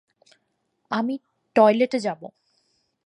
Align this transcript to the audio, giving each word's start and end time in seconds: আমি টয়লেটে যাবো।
আমি 0.91 1.15
টয়লেটে 1.55 1.99
যাবো। 1.99 2.27